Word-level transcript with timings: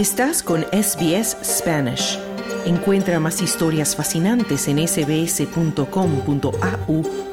Estás 0.00 0.42
con 0.42 0.62
SBS 0.72 1.36
Spanish. 1.44 2.18
Encuentra 2.64 3.20
más 3.20 3.42
historias 3.42 3.94
fascinantes 3.94 4.66
en 4.66 4.78
sbs.com.au 4.88 5.82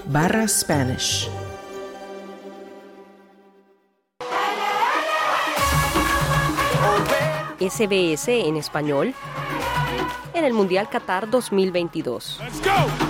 barra 0.08 0.46
Spanish. 0.50 1.30
SBS 7.58 8.28
en 8.28 8.58
español 8.58 9.14
en 10.34 10.44
el 10.44 10.52
Mundial 10.52 10.90
Qatar 10.90 11.30
2022. 11.30 12.42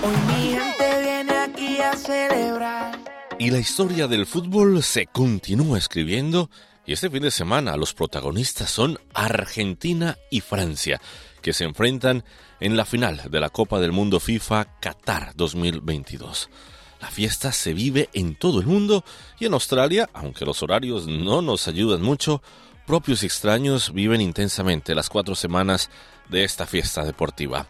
Hoy 0.03 0.15
mi 0.27 0.53
gente 0.55 1.01
viene 1.01 1.35
aquí 1.35 1.81
a 1.81 1.93
celebrar. 1.93 2.96
Y 3.39 3.51
la 3.51 3.59
historia 3.59 4.07
del 4.07 4.25
fútbol 4.25 4.81
se 4.81 5.05
continúa 5.05 5.77
escribiendo 5.77 6.49
y 6.87 6.93
este 6.93 7.07
fin 7.07 7.21
de 7.21 7.29
semana 7.29 7.77
los 7.77 7.93
protagonistas 7.93 8.71
son 8.71 8.97
Argentina 9.13 10.17
y 10.31 10.41
Francia, 10.41 10.99
que 11.43 11.53
se 11.53 11.63
enfrentan 11.63 12.23
en 12.59 12.75
la 12.75 12.83
final 12.83 13.21
de 13.29 13.39
la 13.39 13.49
Copa 13.49 13.79
del 13.79 13.91
Mundo 13.91 14.19
FIFA 14.19 14.79
Qatar 14.79 15.33
2022. 15.35 16.49
La 16.99 17.11
fiesta 17.11 17.51
se 17.51 17.75
vive 17.75 18.09
en 18.13 18.33
todo 18.33 18.59
el 18.59 18.65
mundo 18.65 19.03
y 19.39 19.45
en 19.45 19.53
Australia, 19.53 20.09
aunque 20.13 20.43
los 20.43 20.63
horarios 20.63 21.05
no 21.05 21.43
nos 21.43 21.67
ayudan 21.67 22.01
mucho, 22.01 22.41
propios 22.87 23.21
y 23.21 23.27
extraños 23.27 23.93
viven 23.93 24.19
intensamente 24.19 24.95
las 24.95 25.09
cuatro 25.09 25.35
semanas 25.35 25.91
de 26.27 26.43
esta 26.43 26.65
fiesta 26.65 27.03
deportiva. 27.03 27.67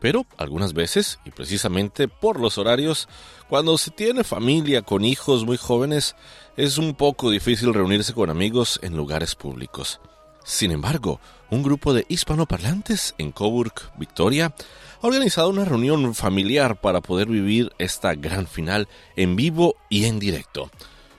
Pero 0.00 0.26
algunas 0.36 0.72
veces, 0.72 1.18
y 1.24 1.30
precisamente 1.30 2.08
por 2.08 2.38
los 2.40 2.58
horarios, 2.58 3.08
cuando 3.48 3.78
se 3.78 3.90
tiene 3.90 4.24
familia 4.24 4.82
con 4.82 5.04
hijos 5.04 5.44
muy 5.44 5.56
jóvenes, 5.56 6.16
es 6.56 6.78
un 6.78 6.94
poco 6.94 7.30
difícil 7.30 7.72
reunirse 7.72 8.12
con 8.12 8.30
amigos 8.30 8.78
en 8.82 8.96
lugares 8.96 9.34
públicos. 9.34 10.00
Sin 10.44 10.70
embargo, 10.70 11.20
un 11.50 11.62
grupo 11.62 11.92
de 11.92 12.06
hispanoparlantes 12.08 13.14
en 13.18 13.32
Coburg, 13.32 13.72
Victoria, 13.98 14.54
ha 15.02 15.06
organizado 15.06 15.50
una 15.50 15.64
reunión 15.64 16.14
familiar 16.14 16.80
para 16.80 17.00
poder 17.00 17.28
vivir 17.28 17.72
esta 17.78 18.14
gran 18.14 18.46
final 18.46 18.88
en 19.16 19.34
vivo 19.34 19.76
y 19.88 20.04
en 20.04 20.18
directo. 20.18 20.70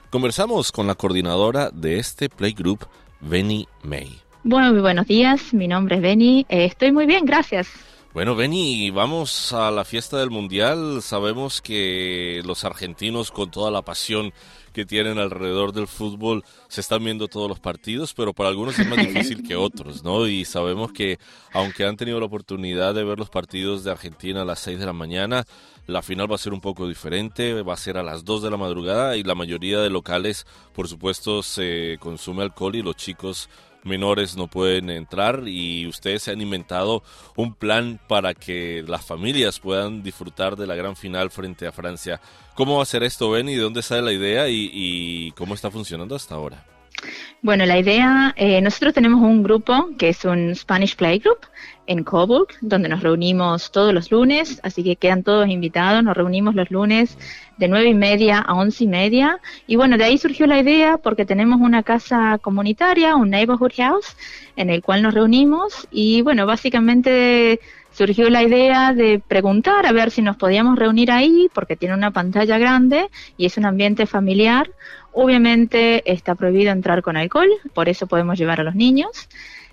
Conversamos 0.10 0.72
con 0.72 0.88
la 0.88 0.96
coordinadora 0.96 1.70
de 1.72 2.00
este 2.00 2.30
playgroup, 2.30 2.86
Benny 3.20 3.68
May. 3.84 4.22
Bueno, 4.44 4.72
muy 4.72 4.82
buenos 4.82 5.08
días. 5.08 5.54
Mi 5.54 5.68
nombre 5.68 5.98
es 5.98 6.02
Benny. 6.02 6.46
Eh, 6.48 6.66
estoy 6.66 6.94
muy 6.94 7.06
bien, 7.06 7.26
gracias. 7.26 7.68
Bueno, 8.18 8.36
Benny, 8.36 8.90
vamos 8.90 9.54
a 9.54 9.70
la 9.70 9.86
fiesta 9.86 10.18
del 10.18 10.32
Mundial. 10.32 11.04
Sabemos 11.04 11.62
que 11.62 12.42
los 12.46 12.64
argentinos, 12.64 13.30
con 13.30 13.52
toda 13.52 13.70
la 13.70 13.84
pasión 13.84 14.34
que 14.74 14.88
tienen 14.88 15.20
alrededor 15.20 15.72
del 15.72 15.86
fútbol, 15.86 16.44
se 16.68 16.82
están 16.82 17.04
viendo 17.04 17.28
todos 17.28 17.48
los 17.48 17.60
partidos, 17.60 18.16
pero 18.16 18.34
para 18.34 18.50
algunos 18.50 18.80
es 18.80 18.88
más 18.88 18.98
difícil 18.98 19.48
que 19.48 19.56
otros, 19.56 20.04
¿no? 20.04 20.26
Y 20.26 20.46
sabemos 20.46 20.92
que, 20.94 21.20
aunque 21.54 21.86
han 21.86 21.96
tenido 21.96 22.20
la 22.20 22.26
oportunidad 22.26 22.96
de 22.96 23.04
ver 23.04 23.20
los 23.20 23.30
partidos 23.30 23.84
de 23.84 23.92
Argentina 23.92 24.42
a 24.42 24.46
las 24.46 24.62
6 24.62 24.80
de 24.80 24.88
la 24.88 24.94
mañana, 24.94 25.46
la 25.86 26.02
final 26.02 26.30
va 26.30 26.36
a 26.36 26.40
ser 26.40 26.54
un 26.54 26.62
poco 26.62 26.88
diferente, 26.88 27.62
va 27.62 27.76
a 27.76 27.78
ser 27.78 28.00
a 28.00 28.04
las 28.04 28.26
2 28.26 28.42
de 28.42 28.50
la 28.50 28.58
madrugada 28.58 29.16
y 29.16 29.22
la 29.22 29.36
mayoría 29.36 29.80
de 29.80 29.92
locales, 29.92 30.48
por 30.74 30.88
supuesto, 30.88 31.44
se 31.44 31.98
consume 32.00 32.42
alcohol 32.42 32.76
y 32.76 32.82
los 32.82 32.96
chicos 32.96 33.48
menores 33.84 34.36
no 34.36 34.48
pueden 34.48 34.90
entrar 34.90 35.48
y 35.48 35.88
ustedes 35.88 36.24
se 36.24 36.32
han 36.32 36.42
inventado 36.42 37.04
un 37.36 37.54
plan 37.54 38.00
para 38.08 38.34
que 38.34 38.84
las 38.88 39.06
familias 39.06 39.60
puedan 39.60 40.04
disfrutar 40.04 40.56
de 40.56 40.68
la 40.68 40.76
gran 40.76 40.96
final 40.96 41.32
frente 41.32 41.68
a 41.68 41.72
Francia. 41.72 42.22
¿Cómo 42.56 42.78
va 42.78 42.84
a 42.84 42.88
ser 42.88 43.04
esto, 43.04 43.30
Ben? 43.30 43.50
¿Y 43.50 43.56
de 43.56 43.62
dónde 43.62 43.82
sale 43.82 44.02
la 44.02 44.14
idea 44.14 44.50
y, 44.50 44.70
y 44.74 45.32
cómo 45.32 45.54
está 45.54 45.72
funcionando 45.72 46.16
hasta 46.16 46.36
ahora? 46.36 46.77
Bueno, 47.48 47.66
la 47.66 47.80
idea, 47.80 48.34
eh, 48.36 48.60
nosotros 48.60 48.94
tenemos 48.94 49.22
un 49.22 49.42
grupo 49.42 49.92
que 49.98 50.10
es 50.10 50.26
un 50.26 50.54
Spanish 50.54 50.98
Playgroup 50.98 51.38
en 51.86 52.04
Coburg, 52.04 52.50
donde 52.60 52.90
nos 52.90 53.02
reunimos 53.02 53.72
todos 53.72 53.94
los 53.94 54.12
lunes, 54.12 54.60
así 54.64 54.84
que 54.84 54.98
quedan 54.98 55.24
todos 55.24 55.48
invitados, 55.48 56.04
nos 56.04 56.18
reunimos 56.18 56.56
los 56.56 56.70
lunes 56.72 57.18
de 57.56 57.70
nueve 57.70 57.88
y 57.88 57.94
media 57.94 58.40
a 58.40 58.54
once 58.54 58.84
y 58.84 58.88
media, 58.88 59.40
y 59.66 59.78
bueno, 59.78 59.98
de 59.98 60.04
ahí 60.04 60.18
surgió 60.18 60.46
la 60.46 60.60
idea 60.60 60.98
porque 60.98 61.24
tenemos 61.24 61.62
una 61.62 61.84
casa 61.84 62.38
comunitaria, 62.42 63.16
un 63.16 63.30
neighborhood 63.30 63.72
house, 63.78 64.18
en 64.58 64.70
el 64.70 64.82
cual 64.82 65.02
nos 65.02 65.14
reunimos, 65.14 65.88
y 65.90 66.24
bueno, 66.24 66.46
básicamente 66.46 67.62
surgió 67.98 68.30
la 68.30 68.44
idea 68.44 68.94
de 68.94 69.20
preguntar 69.26 69.86
a 69.86 69.92
ver 69.92 70.12
si 70.12 70.22
nos 70.22 70.36
podíamos 70.36 70.78
reunir 70.78 71.12
ahí, 71.12 71.48
porque 71.54 71.76
tiene 71.76 71.96
una 71.96 72.12
pantalla 72.12 72.58
grande 72.58 73.10
y 73.38 73.46
es 73.46 73.58
un 73.58 73.66
ambiente 73.66 74.06
familiar. 74.06 74.70
Obviamente 75.20 76.04
está 76.12 76.36
prohibido 76.36 76.72
entrar 76.72 77.02
con 77.02 77.18
alcohol, 77.18 77.50
por 77.74 77.90
eso 77.90 78.06
podemos 78.06 78.38
llevar 78.38 78.62
a 78.62 78.64
los 78.64 78.76
niños. 78.76 79.28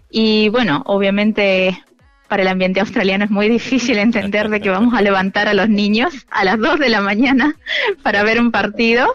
Y 0.08 0.48
bueno, 0.48 0.82
obviamente 0.86 1.84
para 2.28 2.42
el 2.42 2.48
ambiente 2.48 2.80
australiano 2.80 3.24
es 3.24 3.30
muy 3.30 3.48
difícil 3.48 3.98
entender 3.98 4.48
de 4.48 4.60
que 4.60 4.70
vamos 4.70 4.94
a 4.94 5.02
levantar 5.02 5.48
a 5.48 5.54
los 5.54 5.68
niños 5.68 6.14
a 6.30 6.44
las 6.44 6.58
2 6.58 6.78
de 6.78 6.88
la 6.88 7.00
mañana 7.00 7.56
para 8.02 8.22
ver 8.22 8.40
un 8.40 8.50
partido, 8.50 9.12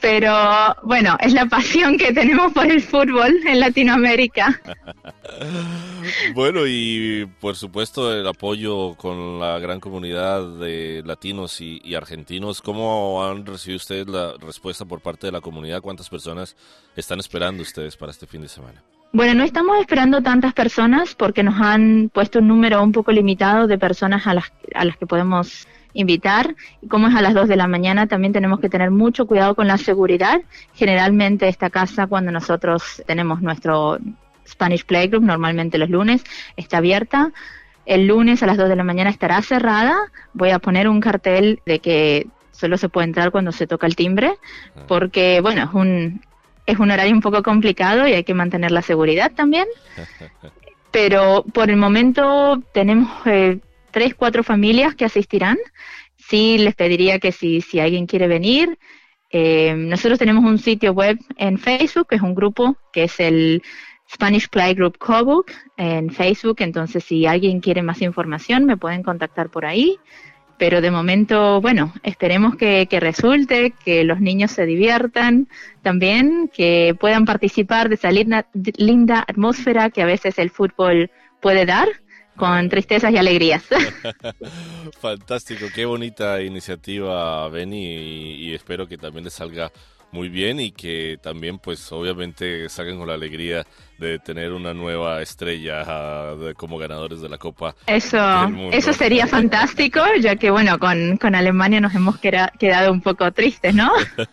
pero 0.00 0.34
bueno, 0.82 1.16
es 1.20 1.32
la 1.32 1.46
pasión 1.46 1.98
que 1.98 2.12
tenemos 2.12 2.52
por 2.52 2.66
el 2.66 2.82
fútbol 2.82 3.36
en 3.46 3.60
Latinoamérica. 3.60 4.60
Bueno, 6.34 6.60
y 6.66 7.26
por 7.40 7.56
supuesto 7.56 8.12
el 8.12 8.26
apoyo 8.26 8.94
con 8.94 9.40
la 9.40 9.58
gran 9.58 9.80
comunidad 9.80 10.58
de 10.58 11.02
latinos 11.04 11.60
y, 11.60 11.80
y 11.84 11.94
argentinos. 11.94 12.62
¿Cómo 12.62 13.24
han 13.24 13.44
recibido 13.44 13.76
ustedes 13.76 14.06
la 14.06 14.34
respuesta 14.38 14.84
por 14.84 15.00
parte 15.00 15.26
de 15.26 15.32
la 15.32 15.40
comunidad? 15.40 15.80
¿Cuántas 15.80 16.08
personas 16.08 16.56
están 16.94 17.18
esperando 17.18 17.62
ustedes 17.62 17.96
para 17.96 18.12
este 18.12 18.26
fin 18.26 18.42
de 18.42 18.48
semana? 18.48 18.82
Bueno, 19.12 19.34
no 19.34 19.44
estamos 19.44 19.78
esperando 19.80 20.22
tantas 20.22 20.52
personas 20.52 21.14
porque 21.14 21.42
nos 21.42 21.60
han 21.60 22.10
puesto 22.12 22.40
un 22.40 22.48
número 22.48 22.82
un 22.82 22.92
poco 22.92 23.12
limitado 23.12 23.66
de 23.66 23.78
personas 23.78 24.26
a 24.26 24.34
las, 24.34 24.52
a 24.74 24.84
las 24.84 24.96
que 24.96 25.06
podemos 25.06 25.66
invitar. 25.94 26.54
Y 26.82 26.88
como 26.88 27.08
es 27.08 27.14
a 27.14 27.22
las 27.22 27.34
2 27.34 27.48
de 27.48 27.56
la 27.56 27.66
mañana, 27.66 28.06
también 28.06 28.32
tenemos 28.32 28.60
que 28.60 28.68
tener 28.68 28.90
mucho 28.90 29.26
cuidado 29.26 29.54
con 29.54 29.66
la 29.66 29.78
seguridad. 29.78 30.42
Generalmente 30.74 31.48
esta 31.48 31.70
casa, 31.70 32.06
cuando 32.06 32.30
nosotros 32.30 33.02
tenemos 33.06 33.40
nuestro 33.42 33.98
Spanish 34.46 34.84
Playgroup, 34.84 35.24
normalmente 35.24 35.78
los 35.78 35.90
lunes, 35.90 36.22
está 36.56 36.78
abierta. 36.78 37.32
El 37.86 38.06
lunes 38.06 38.42
a 38.42 38.46
las 38.46 38.56
2 38.56 38.68
de 38.68 38.76
la 38.76 38.84
mañana 38.84 39.10
estará 39.10 39.40
cerrada. 39.42 39.96
Voy 40.34 40.50
a 40.50 40.58
poner 40.58 40.88
un 40.88 41.00
cartel 41.00 41.60
de 41.64 41.78
que 41.78 42.26
solo 42.52 42.76
se 42.78 42.88
puede 42.88 43.06
entrar 43.06 43.30
cuando 43.30 43.52
se 43.52 43.66
toca 43.66 43.86
el 43.86 43.96
timbre, 43.96 44.32
porque, 44.88 45.40
bueno, 45.42 45.64
es 45.64 45.74
un, 45.74 46.22
es 46.66 46.78
un 46.78 46.90
horario 46.90 47.14
un 47.14 47.20
poco 47.20 47.42
complicado 47.42 48.06
y 48.06 48.12
hay 48.12 48.24
que 48.24 48.34
mantener 48.34 48.70
la 48.70 48.82
seguridad 48.82 49.32
también. 49.32 49.66
Pero 50.90 51.44
por 51.52 51.70
el 51.70 51.76
momento 51.76 52.62
tenemos 52.72 53.08
eh, 53.26 53.58
tres, 53.90 54.14
cuatro 54.14 54.42
familias 54.42 54.94
que 54.94 55.04
asistirán. 55.04 55.58
Sí, 56.16 56.58
les 56.58 56.74
pediría 56.74 57.18
que 57.18 57.32
si, 57.32 57.60
si 57.60 57.78
alguien 57.78 58.06
quiere 58.06 58.26
venir, 58.26 58.78
eh, 59.30 59.74
nosotros 59.76 60.18
tenemos 60.18 60.44
un 60.44 60.58
sitio 60.58 60.92
web 60.92 61.18
en 61.36 61.58
Facebook, 61.58 62.08
que 62.08 62.16
es 62.16 62.22
un 62.22 62.34
grupo, 62.34 62.76
que 62.92 63.04
es 63.04 63.20
el 63.20 63.62
Spanish 64.12 64.48
Playgroup 64.48 64.98
Coburg 64.98 65.46
en 65.76 66.10
Facebook. 66.10 66.56
Entonces, 66.60 67.04
si 67.04 67.26
alguien 67.26 67.60
quiere 67.60 67.82
más 67.82 68.00
información, 68.02 68.64
me 68.64 68.76
pueden 68.76 69.02
contactar 69.02 69.50
por 69.50 69.66
ahí 69.66 69.98
pero 70.58 70.80
de 70.80 70.90
momento, 70.90 71.60
bueno, 71.60 71.92
esperemos 72.02 72.56
que, 72.56 72.86
que, 72.88 73.00
resulte, 73.00 73.74
que 73.84 74.04
los 74.04 74.20
niños 74.20 74.50
se 74.50 74.66
diviertan 74.66 75.48
también, 75.82 76.50
que 76.52 76.96
puedan 76.98 77.24
participar 77.24 77.88
de 77.88 77.96
esa 77.96 78.10
linda, 78.10 78.46
linda 78.76 79.24
atmósfera 79.26 79.90
que 79.90 80.02
a 80.02 80.06
veces 80.06 80.38
el 80.38 80.50
fútbol 80.50 81.10
puede 81.40 81.66
dar 81.66 81.88
con 82.36 82.68
tristezas 82.68 83.12
y 83.12 83.16
alegrías. 83.16 83.64
Fantástico, 85.00 85.66
qué 85.74 85.84
bonita 85.86 86.42
iniciativa, 86.42 87.48
Benny, 87.48 87.84
y, 87.84 88.48
y 88.48 88.54
espero 88.54 88.86
que 88.86 88.98
también 88.98 89.24
les 89.24 89.32
salga 89.32 89.72
muy 90.12 90.28
bien 90.28 90.60
y 90.60 90.72
que 90.72 91.18
también 91.22 91.58
pues 91.58 91.90
obviamente 91.92 92.68
salgan 92.68 92.98
con 92.98 93.08
la 93.08 93.14
alegría 93.14 93.66
de 93.98 94.18
tener 94.18 94.52
una 94.52 94.74
nueva 94.74 95.22
estrella 95.22 95.82
uh, 95.82 96.36
de, 96.38 96.54
como 96.54 96.78
ganadores 96.78 97.20
de 97.20 97.28
la 97.28 97.38
Copa. 97.38 97.74
Eso, 97.86 98.18
eso 98.72 98.92
sería 98.92 99.26
fantástico, 99.26 100.00
ya 100.20 100.36
que 100.36 100.50
bueno, 100.50 100.78
con, 100.78 101.16
con 101.16 101.34
Alemania 101.34 101.80
nos 101.80 101.94
hemos 101.94 102.18
queda, 102.18 102.52
quedado 102.58 102.92
un 102.92 103.00
poco 103.00 103.30
tristes, 103.32 103.74
¿no? 103.74 103.90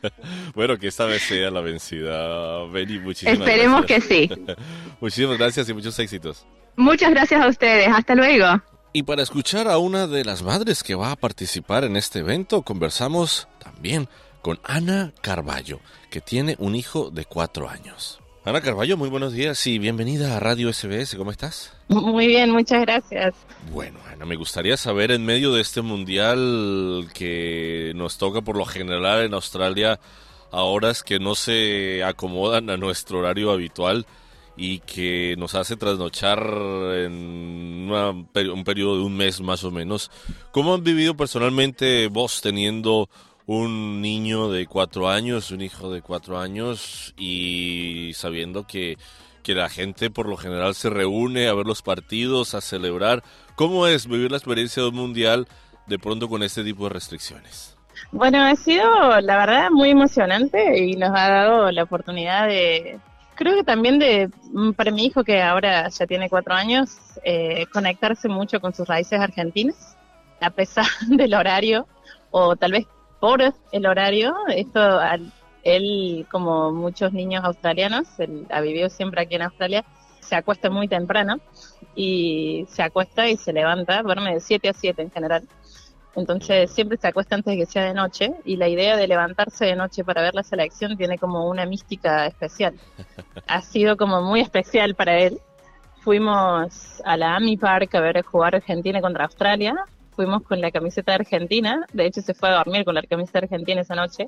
bueno, 0.55 0.77
que 0.77 0.87
esta 0.87 1.05
vez 1.05 1.21
sea 1.23 1.49
la 1.51 1.61
vencida. 1.61 2.65
Benny, 2.65 2.99
muchísimas 2.99 3.39
Esperemos 3.39 3.85
gracias. 3.85 4.07
que 4.07 4.27
sí. 4.27 4.45
muchísimas 5.01 5.37
gracias 5.37 5.69
y 5.69 5.73
muchos 5.73 5.97
éxitos. 5.99 6.45
Muchas 6.75 7.11
gracias 7.11 7.41
a 7.41 7.47
ustedes, 7.47 7.87
hasta 7.87 8.15
luego. 8.15 8.61
Y 8.93 9.03
para 9.03 9.23
escuchar 9.23 9.67
a 9.67 9.79
una 9.79 10.05
de 10.05 10.23
las 10.23 10.43
madres 10.43 10.83
que 10.83 10.93
va 10.93 11.11
a 11.11 11.15
participar 11.15 11.83
en 11.83 11.95
este 11.95 12.19
evento, 12.19 12.61
conversamos 12.61 13.47
también 13.59 14.07
con 14.43 14.59
Ana 14.65 15.13
Carballo, 15.21 15.79
que 16.11 16.19
tiene 16.19 16.57
un 16.59 16.75
hijo 16.75 17.09
de 17.09 17.23
cuatro 17.23 17.69
años. 17.69 18.19
Ana 18.43 18.59
Carballo, 18.59 18.97
muy 18.97 19.07
buenos 19.07 19.31
días 19.31 19.65
y 19.67 19.79
bienvenida 19.79 20.35
a 20.35 20.39
Radio 20.41 20.71
SBS. 20.71 21.15
¿Cómo 21.15 21.31
estás? 21.31 21.73
Muy 21.87 22.27
bien, 22.27 22.51
muchas 22.51 22.81
gracias. 22.81 23.33
Bueno, 23.71 23.99
Ana, 24.11 24.25
me 24.25 24.35
gustaría 24.35 24.75
saber 24.75 25.11
en 25.11 25.25
medio 25.25 25.53
de 25.53 25.61
este 25.61 25.81
mundial 25.81 27.07
que 27.13 27.93
nos 27.95 28.17
toca 28.17 28.41
por 28.41 28.57
lo 28.57 28.65
general 28.65 29.23
en 29.23 29.33
Australia 29.33 30.01
a 30.51 30.63
horas 30.63 31.03
que 31.03 31.19
no 31.19 31.35
se 31.35 32.03
acomodan 32.03 32.69
a 32.69 32.75
nuestro 32.75 33.19
horario 33.19 33.49
habitual 33.49 34.05
y 34.57 34.79
que 34.79 35.35
nos 35.37 35.55
hace 35.55 35.77
trasnochar 35.77 36.39
en 36.39 37.89
un 37.89 38.63
periodo 38.65 38.97
de 38.97 39.03
un 39.03 39.15
mes 39.15 39.39
más 39.39 39.63
o 39.63 39.71
menos. 39.71 40.11
¿Cómo 40.51 40.73
han 40.73 40.83
vivido 40.83 41.15
personalmente 41.15 42.07
vos 42.07 42.41
teniendo 42.41 43.09
un 43.45 44.01
niño 44.01 44.49
de 44.49 44.67
cuatro 44.67 45.09
años, 45.09 45.51
un 45.51 45.61
hijo 45.61 45.91
de 45.91 46.01
cuatro 46.01 46.39
años 46.39 47.13
y 47.17 48.11
sabiendo 48.15 48.65
que, 48.65 48.97
que 49.43 49.53
la 49.53 49.69
gente 49.69 50.09
por 50.09 50.27
lo 50.27 50.37
general 50.37 50.75
se 50.75 50.89
reúne 50.89 51.47
a 51.47 51.53
ver 51.53 51.65
los 51.65 51.81
partidos, 51.81 52.55
a 52.55 52.61
celebrar? 52.61 53.23
¿Cómo 53.55 53.87
es 53.87 54.07
vivir 54.07 54.31
la 54.31 54.37
experiencia 54.37 54.83
de 54.83 54.89
un 54.89 54.95
mundial 54.95 55.47
de 55.87 55.99
pronto 55.99 56.29
con 56.29 56.43
este 56.43 56.63
tipo 56.63 56.85
de 56.85 56.91
restricciones? 56.91 57.77
Bueno, 58.11 58.41
ha 58.43 58.55
sido 58.55 59.21
la 59.21 59.37
verdad 59.37 59.69
muy 59.71 59.89
emocionante 59.89 60.79
y 60.79 60.95
nos 60.95 61.09
ha 61.09 61.29
dado 61.29 61.71
la 61.71 61.83
oportunidad 61.83 62.47
de, 62.47 62.99
creo 63.35 63.55
que 63.55 63.63
también 63.63 63.99
de, 63.99 64.29
mm, 64.51 64.71
para 64.71 64.91
mi 64.91 65.05
hijo 65.05 65.23
que 65.23 65.41
ahora 65.41 65.89
ya 65.89 66.07
tiene 66.07 66.29
cuatro 66.29 66.53
años, 66.53 66.97
eh, 67.23 67.65
conectarse 67.71 68.27
mucho 68.27 68.59
con 68.59 68.73
sus 68.73 68.87
raíces 68.87 69.19
argentinas, 69.19 69.97
a 70.41 70.49
pesar 70.49 70.85
del 71.07 71.33
horario, 71.33 71.87
o 72.31 72.55
tal 72.55 72.71
vez 72.73 72.87
por 73.23 73.41
el 73.71 73.85
horario, 73.85 74.35
esto 74.49 74.99
él, 75.63 76.27
como 76.29 76.73
muchos 76.73 77.13
niños 77.13 77.45
australianos, 77.45 78.19
él 78.19 78.45
ha 78.49 78.59
vivido 78.59 78.89
siempre 78.89 79.21
aquí 79.21 79.35
en 79.35 79.43
Australia, 79.43 79.85
se 80.19 80.35
acuesta 80.35 80.69
muy 80.69 80.89
temprano 80.89 81.37
y 81.95 82.65
se 82.67 82.83
acuesta 82.83 83.29
y 83.29 83.37
se 83.37 83.53
levanta, 83.53 84.01
duerme 84.03 84.33
de 84.33 84.41
7 84.41 84.67
a 84.67 84.73
7 84.73 85.01
en 85.03 85.09
general. 85.09 85.47
Entonces 86.17 86.69
siempre 86.69 86.97
se 86.97 87.07
acuesta 87.07 87.35
antes 87.35 87.53
de 87.53 87.59
que 87.59 87.65
sea 87.65 87.85
de 87.85 87.93
noche 87.93 88.33
y 88.43 88.57
la 88.57 88.67
idea 88.67 88.97
de 88.97 89.07
levantarse 89.07 89.67
de 89.67 89.77
noche 89.77 90.03
para 90.03 90.21
ver 90.21 90.35
la 90.35 90.43
selección 90.43 90.97
tiene 90.97 91.17
como 91.17 91.47
una 91.47 91.65
mística 91.65 92.25
especial. 92.25 92.77
Ha 93.47 93.61
sido 93.61 93.95
como 93.95 94.21
muy 94.21 94.41
especial 94.41 94.95
para 94.95 95.17
él. 95.17 95.39
Fuimos 96.01 97.01
a 97.05 97.15
la 97.15 97.37
AMI 97.37 97.55
Park 97.55 97.95
a 97.95 98.01
ver 98.01 98.21
jugar 98.25 98.55
Argentina 98.55 98.99
contra 98.99 99.23
Australia. 99.23 99.85
Fuimos 100.15 100.43
con 100.43 100.61
la 100.61 100.71
camiseta 100.71 101.15
Argentina. 101.15 101.85
De 101.93 102.05
hecho, 102.05 102.21
se 102.21 102.33
fue 102.33 102.49
a 102.49 102.55
dormir 102.55 102.85
con 102.85 102.95
la 102.95 103.01
camiseta 103.03 103.39
Argentina 103.39 103.81
esa 103.81 103.95
noche. 103.95 104.27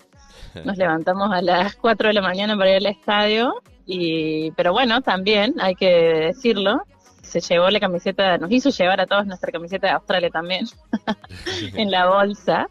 Nos 0.65 0.77
levantamos 0.77 1.31
a 1.31 1.41
las 1.41 1.75
4 1.75 2.09
de 2.09 2.13
la 2.13 2.21
mañana 2.21 2.57
para 2.57 2.71
ir 2.71 2.77
al 2.77 2.85
estadio. 2.87 3.53
Y, 3.85 4.51
pero 4.51 4.73
bueno, 4.73 5.01
también 5.01 5.55
hay 5.59 5.75
que 5.75 5.89
decirlo, 6.33 6.81
se 7.21 7.39
llevó 7.39 7.69
la 7.69 7.79
camiseta, 7.79 8.37
nos 8.37 8.51
hizo 8.51 8.69
llevar 8.69 9.01
a 9.01 9.05
todos 9.05 9.25
nuestra 9.25 9.51
camiseta 9.51 9.87
de 9.87 9.93
Australia 9.93 10.29
también 10.29 10.65
en 11.75 11.91
la 11.91 12.07
bolsa 12.07 12.67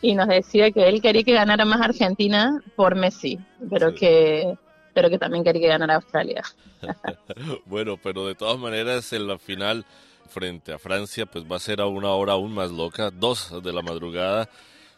y 0.00 0.14
nos 0.14 0.28
decía 0.28 0.70
que 0.70 0.88
él 0.88 1.00
quería 1.00 1.22
que 1.22 1.32
ganara 1.32 1.64
más 1.64 1.80
Argentina 1.80 2.62
por 2.76 2.94
Messi, 2.94 3.38
pero 3.70 3.94
que 3.94 4.56
pero 4.94 5.10
que 5.10 5.18
también 5.18 5.44
quería 5.44 5.62
que 5.62 5.68
ganara 5.68 5.94
Australia. 5.94 6.42
bueno, 7.66 7.96
pero 8.02 8.26
de 8.26 8.34
todas 8.34 8.58
maneras 8.58 9.12
en 9.12 9.28
la 9.28 9.38
final 9.38 9.84
frente 10.28 10.72
a 10.72 10.78
Francia 10.78 11.26
pues 11.26 11.44
va 11.44 11.56
a 11.56 11.60
ser 11.60 11.80
a 11.80 11.86
una 11.86 12.10
hora 12.10 12.34
aún 12.34 12.54
más 12.54 12.70
loca, 12.70 13.10
dos 13.10 13.62
de 13.62 13.72
la 13.72 13.82
madrugada. 13.82 14.48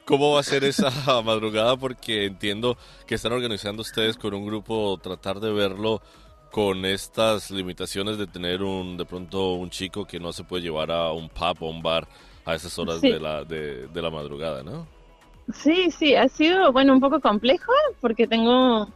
¿Cómo 0.05 0.35
va 0.35 0.41
a 0.41 0.45
ser 0.45 0.65
esa 0.65 0.91
madrugada? 1.23 1.77
Porque 1.77 2.27
entiendo 2.27 2.77
que 3.07 3.15
están 3.15 3.33
organizando 3.33 3.83
ustedes 3.83 4.17
con 4.17 4.35
un 4.35 4.45
grupo 4.45 4.99
tratar 5.03 5.41
de 5.41 5.53
verlo 5.53 6.03
con 6.51 6.85
estas 6.85 7.51
limitaciones 7.51 8.19
de 8.19 8.27
tener 8.27 8.63
un 8.63 8.97
de 8.97 9.05
pronto 9.05 9.55
un 9.55 9.71
chico 9.71 10.05
que 10.05 10.19
no 10.19 10.33
se 10.33 10.45
puede 10.45 10.65
llevar 10.65 10.91
a 10.91 11.13
un 11.13 11.29
pub 11.29 11.63
o 11.63 11.71
un 11.71 11.83
bar 11.83 12.09
a 12.45 12.55
esas 12.55 12.77
horas 12.79 13.01
de, 13.01 13.21
la, 13.21 13.45
de, 13.45 13.89
la 13.95 14.11
madrugada, 14.11 14.63
¿no? 14.63 14.87
Sí, 15.53 15.91
sí, 15.91 16.15
ha 16.15 16.29
sido, 16.29 16.73
bueno, 16.73 16.93
un 16.93 17.01
poco 17.01 17.21
complejo 17.21 17.73
porque 18.01 18.27
tengo, 18.27 18.89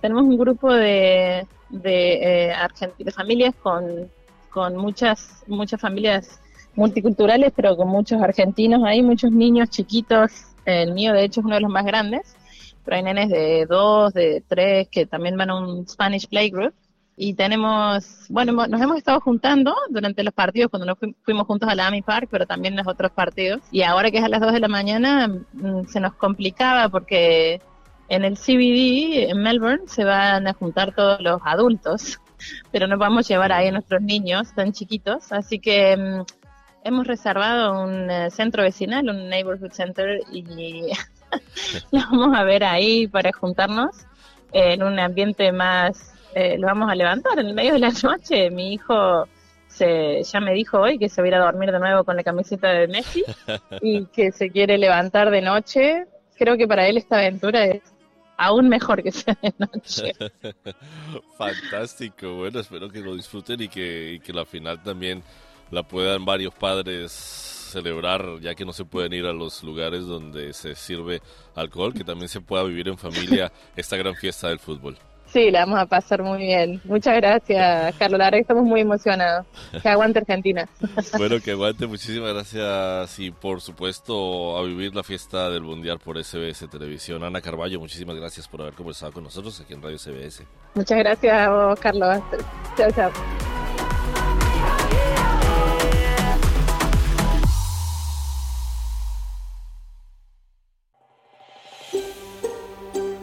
tenemos 0.00 0.24
un 0.24 0.38
grupo 0.38 0.72
de, 0.72 1.46
de, 1.68 2.50
eh, 2.50 2.54
de 2.98 3.10
familias 3.10 3.54
con, 3.62 4.10
con 4.52 4.76
muchas, 4.76 5.42
muchas 5.46 5.80
familias 5.80 6.40
multiculturales, 6.74 7.52
pero 7.54 7.76
con 7.76 7.88
muchos 7.88 8.20
argentinos 8.22 8.82
ahí, 8.84 9.02
muchos 9.02 9.30
niños 9.30 9.70
chiquitos. 9.70 10.30
El 10.64 10.92
mío, 10.92 11.12
de 11.12 11.24
hecho, 11.24 11.40
es 11.40 11.46
uno 11.46 11.56
de 11.56 11.60
los 11.60 11.70
más 11.70 11.84
grandes, 11.84 12.36
pero 12.84 12.96
hay 12.96 13.02
nenes 13.02 13.28
de 13.28 13.66
dos, 13.66 14.12
de 14.14 14.42
tres, 14.46 14.88
que 14.88 15.06
también 15.06 15.36
van 15.36 15.50
a 15.50 15.58
un 15.58 15.88
Spanish 15.88 16.28
Playgroup 16.28 16.74
y 17.16 17.34
tenemos, 17.34 18.26
bueno, 18.30 18.66
nos 18.66 18.80
hemos 18.80 18.96
estado 18.96 19.20
juntando 19.20 19.76
durante 19.90 20.24
los 20.24 20.32
partidos, 20.32 20.70
cuando 20.70 20.86
nos 20.86 20.98
fuimos 21.22 21.46
juntos 21.46 21.68
a 21.68 21.74
la 21.74 21.86
AMI 21.88 22.02
Park, 22.02 22.28
pero 22.30 22.46
también 22.46 22.74
en 22.74 22.78
los 22.78 22.88
otros 22.88 23.12
partidos. 23.12 23.60
Y 23.70 23.82
ahora 23.82 24.10
que 24.10 24.18
es 24.18 24.24
a 24.24 24.28
las 24.28 24.40
2 24.40 24.52
de 24.52 24.60
la 24.60 24.68
mañana, 24.68 25.28
mm, 25.28 25.86
se 25.86 26.00
nos 26.00 26.14
complicaba 26.14 26.88
porque 26.88 27.60
en 28.08 28.24
el 28.24 28.36
CBD, 28.36 29.30
en 29.30 29.42
Melbourne, 29.42 29.82
se 29.86 30.04
van 30.04 30.46
a 30.46 30.54
juntar 30.54 30.94
todos 30.94 31.20
los 31.20 31.40
adultos, 31.44 32.18
pero 32.70 32.86
no 32.86 32.98
a 33.02 33.22
llevar 33.22 33.52
ahí 33.52 33.68
a 33.68 33.72
nuestros 33.72 34.02
niños 34.02 34.54
tan 34.54 34.72
chiquitos. 34.72 35.32
Así 35.32 35.58
que 35.58 35.96
mm, 35.96 36.22
hemos 36.84 37.06
reservado 37.06 37.82
un 37.82 38.10
eh, 38.10 38.30
centro 38.30 38.62
vecinal, 38.62 39.08
un 39.08 39.28
neighborhood 39.28 39.72
center, 39.72 40.20
y 40.30 40.42
lo 41.92 42.00
vamos 42.10 42.36
a 42.36 42.44
ver 42.44 42.64
ahí 42.64 43.06
para 43.06 43.32
juntarnos 43.32 44.06
en 44.52 44.82
un 44.82 44.98
ambiente 44.98 45.50
más 45.50 46.12
eh, 46.34 46.56
lo 46.58 46.66
vamos 46.66 46.90
a 46.90 46.94
levantar 46.94 47.38
en 47.38 47.46
el 47.46 47.54
medio 47.54 47.74
de 47.74 47.78
la 47.78 47.90
noche. 48.02 48.50
Mi 48.50 48.74
hijo 48.74 49.28
se, 49.66 50.22
ya 50.22 50.40
me 50.40 50.52
dijo 50.52 50.80
hoy 50.80 50.98
que 50.98 51.08
se 51.08 51.20
va 51.20 51.26
a 51.26 51.28
ir 51.28 51.34
a 51.34 51.44
dormir 51.44 51.72
de 51.72 51.78
nuevo 51.78 52.04
con 52.04 52.16
la 52.16 52.22
camiseta 52.22 52.68
de 52.68 52.88
Messi 52.88 53.24
y 53.80 54.06
que 54.06 54.32
se 54.32 54.50
quiere 54.50 54.78
levantar 54.78 55.30
de 55.30 55.42
noche. 55.42 56.06
Creo 56.36 56.56
que 56.56 56.66
para 56.66 56.86
él 56.86 56.96
esta 56.96 57.18
aventura 57.18 57.64
es 57.64 57.82
aún 58.42 58.68
mejor 58.68 59.02
que 59.02 59.12
sea 59.12 59.38
de 59.40 59.54
noche. 59.58 60.12
Fantástico, 61.38 62.34
bueno, 62.34 62.60
espero 62.60 62.88
que 62.88 63.00
lo 63.00 63.14
disfruten 63.14 63.62
y 63.62 63.68
que, 63.68 64.14
y 64.14 64.20
que 64.20 64.32
la 64.32 64.44
final 64.44 64.82
también 64.82 65.22
la 65.70 65.82
puedan 65.82 66.24
varios 66.24 66.52
padres 66.54 67.12
celebrar, 67.12 68.40
ya 68.40 68.54
que 68.54 68.64
no 68.64 68.72
se 68.72 68.84
pueden 68.84 69.12
ir 69.14 69.24
a 69.26 69.32
los 69.32 69.62
lugares 69.62 70.06
donde 70.06 70.52
se 70.52 70.74
sirve 70.74 71.22
alcohol, 71.54 71.94
que 71.94 72.04
también 72.04 72.28
se 72.28 72.40
pueda 72.40 72.64
vivir 72.64 72.88
en 72.88 72.98
familia 72.98 73.50
esta 73.76 73.96
gran 73.96 74.14
fiesta 74.14 74.48
del 74.48 74.58
fútbol. 74.58 74.98
Sí, 75.32 75.50
la 75.50 75.60
vamos 75.60 75.80
a 75.80 75.86
pasar 75.86 76.22
muy 76.22 76.38
bien. 76.38 76.80
Muchas 76.84 77.16
gracias, 77.16 77.94
Carlos. 77.96 78.18
La 78.18 78.26
verdad 78.26 78.36
que 78.36 78.42
estamos 78.42 78.64
muy 78.64 78.80
emocionados. 78.82 79.46
Que 79.82 79.88
aguante 79.88 80.18
Argentina. 80.18 80.68
Bueno, 81.16 81.40
que 81.40 81.52
aguante. 81.52 81.86
Muchísimas 81.86 82.32
gracias 82.32 83.18
y 83.18 83.30
por 83.30 83.60
supuesto 83.60 84.58
a 84.58 84.62
vivir 84.62 84.94
la 84.94 85.02
fiesta 85.02 85.50
del 85.50 85.62
Mundial 85.62 85.98
por 85.98 86.22
SBS 86.22 86.68
Televisión. 86.70 87.22
Ana 87.22 87.40
Carballo, 87.40 87.78
muchísimas 87.78 88.16
gracias 88.16 88.48
por 88.48 88.62
haber 88.62 88.74
conversado 88.74 89.12
con 89.12 89.24
nosotros 89.24 89.60
aquí 89.60 89.74
en 89.74 89.82
Radio 89.82 89.98
SBS. 89.98 90.42
Muchas 90.74 90.98
gracias 90.98 91.80
Carlos. 91.80 92.20
Chao, 92.76 92.90
chao. 92.90 93.51